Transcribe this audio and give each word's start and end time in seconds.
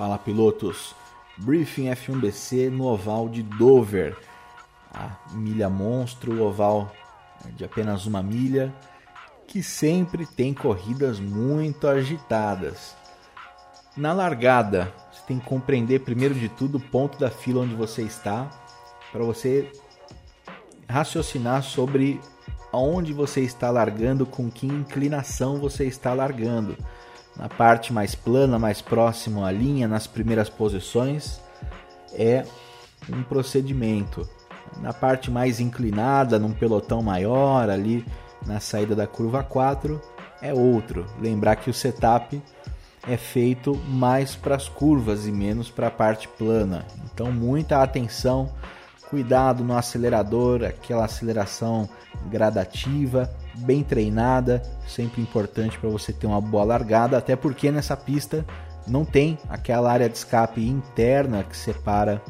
Fala 0.00 0.16
pilotos, 0.16 0.94
Briefing 1.36 1.90
F1BC 1.90 2.70
no 2.70 2.86
oval 2.86 3.28
de 3.28 3.42
Dover, 3.42 4.16
a 4.94 5.10
milha 5.32 5.68
monstro, 5.68 6.42
oval 6.42 6.90
de 7.54 7.66
apenas 7.66 8.06
uma 8.06 8.22
milha, 8.22 8.72
que 9.46 9.62
sempre 9.62 10.24
tem 10.24 10.54
corridas 10.54 11.20
muito 11.20 11.86
agitadas. 11.86 12.96
Na 13.94 14.14
largada, 14.14 14.90
você 15.12 15.20
tem 15.26 15.38
que 15.38 15.44
compreender 15.44 16.00
primeiro 16.00 16.34
de 16.34 16.48
tudo 16.48 16.78
o 16.78 16.80
ponto 16.80 17.18
da 17.18 17.30
fila 17.30 17.60
onde 17.60 17.74
você 17.74 18.00
está, 18.00 18.48
para 19.12 19.22
você 19.22 19.70
raciocinar 20.88 21.62
sobre 21.62 22.18
aonde 22.72 23.12
você 23.12 23.42
está 23.42 23.70
largando, 23.70 24.24
com 24.24 24.50
que 24.50 24.66
inclinação 24.66 25.60
você 25.60 25.84
está 25.84 26.14
largando 26.14 26.74
na 27.40 27.48
parte 27.48 27.90
mais 27.90 28.14
plana, 28.14 28.58
mais 28.58 28.82
próximo 28.82 29.42
à 29.42 29.50
linha, 29.50 29.88
nas 29.88 30.06
primeiras 30.06 30.50
posições, 30.50 31.40
é 32.12 32.44
um 33.10 33.22
procedimento. 33.22 34.28
Na 34.82 34.92
parte 34.92 35.30
mais 35.30 35.58
inclinada, 35.58 36.38
num 36.38 36.52
pelotão 36.52 37.00
maior, 37.02 37.70
ali 37.70 38.04
na 38.46 38.60
saída 38.60 38.94
da 38.94 39.06
curva 39.06 39.42
4, 39.42 39.98
é 40.42 40.52
outro. 40.52 41.06
Lembrar 41.18 41.56
que 41.56 41.70
o 41.70 41.74
setup 41.74 42.42
é 43.08 43.16
feito 43.16 43.74
mais 43.88 44.36
para 44.36 44.54
as 44.54 44.68
curvas 44.68 45.26
e 45.26 45.32
menos 45.32 45.70
para 45.70 45.86
a 45.86 45.90
parte 45.90 46.28
plana. 46.28 46.84
Então, 47.06 47.32
muita 47.32 47.82
atenção, 47.82 48.52
cuidado 49.08 49.64
no 49.64 49.78
acelerador, 49.78 50.62
aquela 50.62 51.06
aceleração 51.06 51.88
gradativa, 52.26 53.34
bem 53.54 53.82
treinada, 53.82 54.62
sempre 54.86 55.20
importante 55.20 55.78
para 55.78 55.88
você 55.88 56.12
ter 56.12 56.26
uma 56.26 56.40
boa 56.40 56.64
largada, 56.64 57.18
até 57.18 57.36
porque 57.36 57.70
nessa 57.70 57.96
pista 57.96 58.44
não 58.86 59.04
tem 59.04 59.38
aquela 59.48 59.90
área 59.90 60.08
de 60.08 60.16
escape 60.16 60.66
interna 60.66 61.44
que 61.44 61.56
separa 61.56 62.22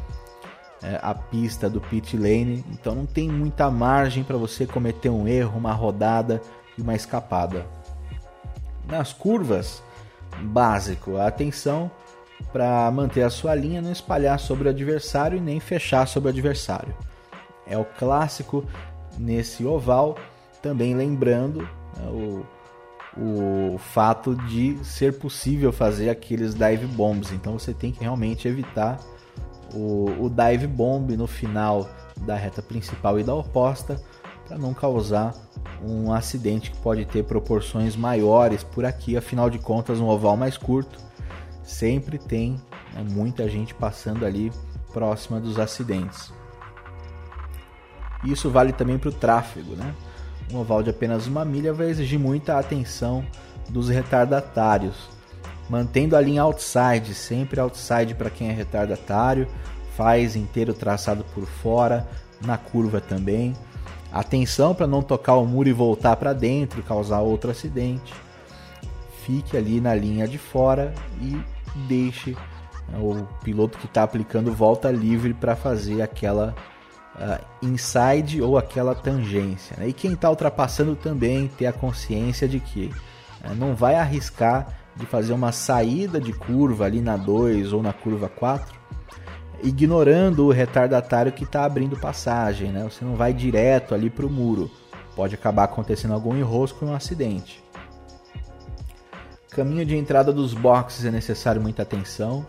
é, 0.82 0.98
a 1.02 1.14
pista 1.14 1.68
do 1.68 1.80
pit 1.80 2.16
lane, 2.16 2.64
então 2.70 2.94
não 2.94 3.06
tem 3.06 3.28
muita 3.28 3.70
margem 3.70 4.24
para 4.24 4.36
você 4.36 4.66
cometer 4.66 5.10
um 5.10 5.28
erro, 5.28 5.58
uma 5.58 5.72
rodada 5.72 6.40
e 6.76 6.82
uma 6.82 6.94
escapada. 6.94 7.66
Nas 8.88 9.12
curvas, 9.12 9.82
básico, 10.42 11.16
atenção 11.18 11.90
para 12.52 12.90
manter 12.90 13.22
a 13.22 13.30
sua 13.30 13.54
linha, 13.54 13.82
não 13.82 13.92
espalhar 13.92 14.38
sobre 14.40 14.66
o 14.66 14.70
adversário 14.70 15.38
e 15.38 15.40
nem 15.40 15.60
fechar 15.60 16.08
sobre 16.08 16.28
o 16.28 16.32
adversário. 16.32 16.96
É 17.66 17.76
o 17.76 17.84
clássico 17.84 18.64
nesse 19.18 19.64
oval 19.64 20.16
também 20.62 20.94
lembrando 20.94 21.62
né, 21.96 22.06
o, 22.08 22.46
o 23.16 23.78
fato 23.78 24.34
de 24.34 24.78
ser 24.84 25.18
possível 25.18 25.72
fazer 25.72 26.10
aqueles 26.10 26.54
dive 26.54 26.86
bombs. 26.86 27.32
Então 27.32 27.58
você 27.58 27.72
tem 27.72 27.92
que 27.92 28.00
realmente 28.00 28.46
evitar 28.46 28.98
o, 29.74 30.24
o 30.24 30.30
dive 30.30 30.66
bomb 30.66 31.16
no 31.16 31.26
final 31.26 31.88
da 32.18 32.36
reta 32.36 32.62
principal 32.62 33.18
e 33.18 33.24
da 33.24 33.34
oposta 33.34 34.00
para 34.46 34.58
não 34.58 34.74
causar 34.74 35.34
um 35.82 36.12
acidente 36.12 36.70
que 36.70 36.78
pode 36.78 37.04
ter 37.06 37.24
proporções 37.24 37.96
maiores 37.96 38.62
por 38.62 38.84
aqui. 38.84 39.16
Afinal 39.16 39.48
de 39.48 39.58
contas, 39.58 39.98
um 40.00 40.08
oval 40.08 40.36
mais 40.36 40.56
curto 40.56 40.98
sempre 41.62 42.18
tem 42.18 42.60
né, 42.92 43.04
muita 43.08 43.48
gente 43.48 43.74
passando 43.74 44.26
ali 44.26 44.52
próxima 44.92 45.40
dos 45.40 45.58
acidentes. 45.58 46.32
Isso 48.24 48.50
vale 48.50 48.72
também 48.72 48.98
para 48.98 49.08
o 49.08 49.12
tráfego, 49.12 49.74
né? 49.74 49.94
Um 50.52 50.58
oval 50.58 50.82
de 50.82 50.90
apenas 50.90 51.26
uma 51.26 51.44
milha 51.44 51.72
vai 51.72 51.88
exigir 51.88 52.18
muita 52.18 52.58
atenção 52.58 53.24
dos 53.68 53.88
retardatários, 53.88 55.08
mantendo 55.68 56.16
a 56.16 56.20
linha 56.20 56.42
outside, 56.42 57.14
sempre 57.14 57.60
outside 57.60 58.14
para 58.14 58.30
quem 58.30 58.48
é 58.48 58.52
retardatário, 58.52 59.46
faz 59.96 60.34
inteiro 60.34 60.74
traçado 60.74 61.24
por 61.34 61.46
fora, 61.46 62.06
na 62.44 62.56
curva 62.56 63.00
também. 63.00 63.54
Atenção 64.12 64.74
para 64.74 64.86
não 64.86 65.02
tocar 65.02 65.36
o 65.36 65.46
muro 65.46 65.68
e 65.68 65.72
voltar 65.72 66.16
para 66.16 66.32
dentro, 66.32 66.82
causar 66.82 67.20
outro 67.20 67.50
acidente. 67.50 68.12
Fique 69.24 69.56
ali 69.56 69.80
na 69.80 69.94
linha 69.94 70.26
de 70.26 70.38
fora 70.38 70.92
e 71.20 71.38
deixe 71.86 72.32
né, 72.88 72.98
o 72.98 73.24
piloto 73.44 73.78
que 73.78 73.86
está 73.86 74.02
aplicando 74.02 74.52
volta 74.52 74.90
livre 74.90 75.32
para 75.32 75.54
fazer 75.54 76.02
aquela 76.02 76.54
uh, 77.16 77.44
inside 77.62 78.42
ou 78.42 78.58
aquela 78.58 78.94
tangência. 78.94 79.76
Né? 79.78 79.88
E 79.88 79.92
quem 79.92 80.12
está 80.12 80.30
ultrapassando 80.30 80.94
também 80.94 81.48
ter 81.48 81.66
a 81.66 81.72
consciência 81.72 82.48
de 82.48 82.60
que 82.60 82.92
uh, 83.44 83.54
não 83.54 83.74
vai 83.74 83.94
arriscar 83.94 84.66
de 84.96 85.06
fazer 85.06 85.32
uma 85.32 85.52
saída 85.52 86.20
de 86.20 86.32
curva 86.32 86.84
ali 86.84 87.00
na 87.00 87.16
2 87.16 87.72
ou 87.72 87.82
na 87.82 87.92
curva 87.92 88.28
4, 88.28 88.78
ignorando 89.62 90.46
o 90.46 90.50
retardatário 90.50 91.32
que 91.32 91.44
está 91.44 91.64
abrindo 91.64 91.96
passagem. 91.96 92.70
Né? 92.70 92.82
Você 92.84 93.04
não 93.04 93.14
vai 93.14 93.32
direto 93.32 93.94
ali 93.94 94.10
para 94.10 94.26
o 94.26 94.30
muro. 94.30 94.70
Pode 95.14 95.34
acabar 95.34 95.64
acontecendo 95.64 96.14
algum 96.14 96.36
enrosco 96.36 96.84
e 96.84 96.88
um 96.88 96.94
acidente. 96.94 97.62
Caminho 99.50 99.84
de 99.84 99.96
entrada 99.96 100.32
dos 100.32 100.54
boxes 100.54 101.04
é 101.04 101.10
necessário 101.10 101.60
muita 101.60 101.82
atenção. 101.82 102.46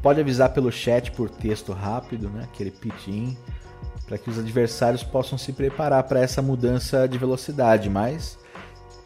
Pode 0.00 0.20
avisar 0.20 0.50
pelo 0.50 0.70
chat 0.70 1.10
por 1.12 1.28
texto 1.28 1.72
rápido, 1.72 2.30
né? 2.30 2.44
aquele 2.44 2.70
pit-in 2.70 3.36
para 4.12 4.18
que 4.18 4.28
os 4.28 4.38
adversários 4.38 5.02
possam 5.02 5.38
se 5.38 5.54
preparar 5.54 6.02
para 6.02 6.20
essa 6.20 6.42
mudança 6.42 7.08
de 7.08 7.16
velocidade, 7.16 7.88
mas 7.88 8.38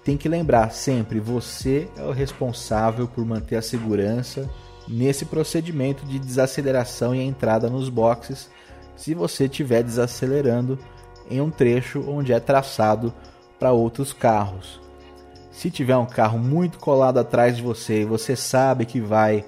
tem 0.03 0.17
que 0.17 0.29
lembrar 0.29 0.73
sempre, 0.73 1.21
você 1.21 1.89
é 1.97 2.03
o 2.03 2.11
responsável 2.11 3.07
por 3.07 3.25
manter 3.25 3.55
a 3.55 3.63
segurança 3.63 4.51
nesse 4.89 5.25
procedimento 5.25 6.05
de 6.05 6.19
desaceleração 6.19 7.15
e 7.15 7.21
entrada 7.21 7.71
nos 7.71 7.89
boxes, 7.89 8.51
se 8.97 9.15
você 9.15 9.45
estiver 9.45 9.85
desacelerando 9.85 10.77
em 11.31 11.41
um 11.41 11.53
trecho 11.53 12.05
onde 12.11 12.33
é 12.33 12.41
traçado 12.41 13.15
para 13.61 13.71
outros 13.71 14.13
carros. 14.13 14.81
Se 15.53 15.71
tiver 15.71 15.97
um 15.97 16.07
carro 16.07 16.37
muito 16.37 16.81
colado 16.81 17.19
atrás 17.19 17.57
de 17.57 17.63
você 17.63 18.03
e 18.03 18.05
você 18.05 18.35
sabe 18.35 18.85
que 18.85 19.01
vai 19.01 19.45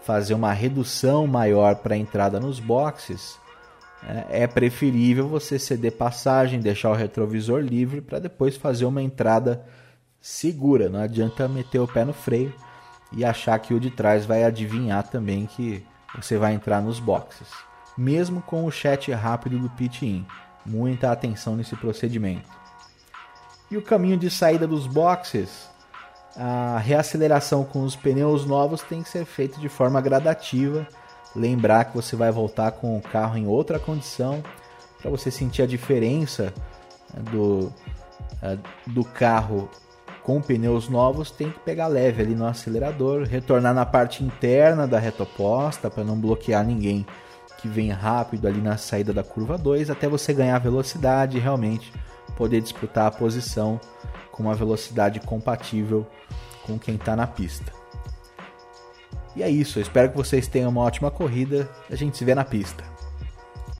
fazer 0.00 0.32
uma 0.32 0.54
redução 0.54 1.26
maior 1.26 1.76
para 1.76 1.94
a 1.94 1.98
entrada 1.98 2.40
nos 2.40 2.58
boxes, 2.58 3.43
é, 4.06 4.42
é 4.42 4.46
preferível 4.46 5.28
você 5.28 5.58
ceder 5.58 5.92
passagem, 5.92 6.60
deixar 6.60 6.90
o 6.90 6.94
retrovisor 6.94 7.60
livre 7.60 8.00
para 8.00 8.18
depois 8.18 8.56
fazer 8.56 8.84
uma 8.84 9.02
entrada 9.02 9.64
segura. 10.20 10.88
Não 10.88 11.00
adianta 11.00 11.48
meter 11.48 11.78
o 11.78 11.88
pé 11.88 12.04
no 12.04 12.12
freio 12.12 12.52
e 13.12 13.24
achar 13.24 13.58
que 13.58 13.72
o 13.72 13.80
de 13.80 13.90
trás 13.90 14.26
vai 14.26 14.44
adivinhar 14.44 15.08
também 15.08 15.46
que 15.46 15.84
você 16.14 16.36
vai 16.36 16.54
entrar 16.54 16.82
nos 16.82 17.00
boxes. 17.00 17.48
Mesmo 17.96 18.42
com 18.42 18.64
o 18.64 18.70
chat 18.70 19.10
rápido 19.12 19.58
do 19.58 19.70
pit-in. 19.70 20.26
Muita 20.66 21.12
atenção 21.12 21.56
nesse 21.56 21.76
procedimento. 21.76 22.48
E 23.70 23.76
o 23.76 23.82
caminho 23.82 24.16
de 24.16 24.30
saída 24.30 24.66
dos 24.66 24.86
boxes, 24.86 25.68
a 26.36 26.78
reaceleração 26.78 27.64
com 27.64 27.82
os 27.82 27.94
pneus 27.96 28.44
novos 28.44 28.82
tem 28.82 29.02
que 29.02 29.08
ser 29.08 29.24
feita 29.24 29.60
de 29.60 29.68
forma 29.68 30.00
gradativa 30.00 30.86
lembrar 31.34 31.86
que 31.86 31.96
você 31.96 32.14
vai 32.16 32.30
voltar 32.30 32.72
com 32.72 32.96
o 32.96 33.02
carro 33.02 33.36
em 33.36 33.46
outra 33.46 33.78
condição 33.78 34.42
para 35.00 35.10
você 35.10 35.30
sentir 35.30 35.62
a 35.62 35.66
diferença 35.66 36.52
né, 37.12 37.22
do, 37.30 37.72
é, 38.42 38.56
do 38.86 39.04
carro 39.04 39.68
com 40.22 40.40
pneus 40.40 40.88
novos 40.88 41.30
tem 41.30 41.50
que 41.50 41.60
pegar 41.60 41.86
leve 41.86 42.22
ali 42.22 42.34
no 42.34 42.46
acelerador, 42.46 43.24
retornar 43.24 43.74
na 43.74 43.84
parte 43.84 44.24
interna 44.24 44.86
da 44.86 44.98
reta 44.98 45.22
oposta 45.22 45.90
para 45.90 46.02
não 46.02 46.18
bloquear 46.18 46.64
ninguém 46.64 47.06
que 47.58 47.68
vem 47.68 47.90
rápido 47.90 48.48
ali 48.48 48.60
na 48.60 48.78
saída 48.78 49.12
da 49.12 49.22
curva 49.22 49.58
2 49.58 49.90
até 49.90 50.08
você 50.08 50.32
ganhar 50.32 50.58
velocidade 50.58 51.36
e 51.36 51.40
realmente 51.40 51.92
poder 52.36 52.60
disputar 52.60 53.06
a 53.06 53.10
posição 53.10 53.78
com 54.32 54.44
uma 54.44 54.54
velocidade 54.54 55.20
compatível 55.20 56.06
com 56.66 56.78
quem 56.78 56.96
está 56.96 57.14
na 57.14 57.26
pista. 57.26 57.83
E 59.36 59.42
é 59.42 59.50
isso, 59.50 59.78
eu 59.78 59.82
espero 59.82 60.10
que 60.10 60.16
vocês 60.16 60.46
tenham 60.46 60.70
uma 60.70 60.82
ótima 60.82 61.10
corrida. 61.10 61.68
A 61.90 61.96
gente 61.96 62.16
se 62.16 62.24
vê 62.24 62.34
na 62.34 62.44
pista. 62.44 62.93